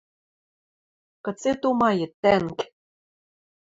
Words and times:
Кыце 1.23 1.51
тумает, 1.61 2.11
тӓнг? 2.21 2.59